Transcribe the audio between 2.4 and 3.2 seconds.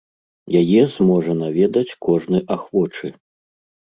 ахвочы.